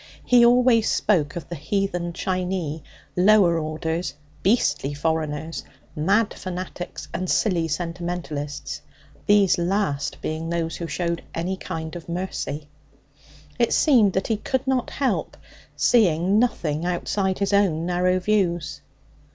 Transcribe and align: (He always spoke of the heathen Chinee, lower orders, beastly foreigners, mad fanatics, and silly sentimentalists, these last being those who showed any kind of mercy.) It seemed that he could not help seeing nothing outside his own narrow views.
(He 0.25 0.43
always 0.43 0.89
spoke 0.89 1.35
of 1.35 1.47
the 1.47 1.53
heathen 1.55 2.11
Chinee, 2.13 2.81
lower 3.15 3.59
orders, 3.59 4.15
beastly 4.41 4.95
foreigners, 4.95 5.63
mad 5.95 6.33
fanatics, 6.33 7.07
and 7.13 7.29
silly 7.29 7.67
sentimentalists, 7.67 8.81
these 9.27 9.59
last 9.59 10.19
being 10.19 10.49
those 10.49 10.77
who 10.77 10.87
showed 10.87 11.21
any 11.35 11.55
kind 11.55 11.95
of 11.95 12.09
mercy.) 12.09 12.67
It 13.59 13.73
seemed 13.73 14.13
that 14.13 14.25
he 14.25 14.37
could 14.37 14.65
not 14.65 14.89
help 14.89 15.37
seeing 15.75 16.39
nothing 16.39 16.83
outside 16.83 17.37
his 17.37 17.53
own 17.53 17.85
narrow 17.85 18.17
views. 18.17 18.81